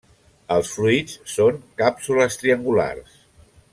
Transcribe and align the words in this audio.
Els 0.55 0.71
fruits 0.77 1.13
són 1.33 1.59
càpsules 1.83 2.39
triangulars. 2.45 3.15